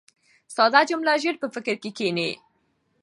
[0.55, 2.29] ساده جمله ژر په فکر کښي کښېني.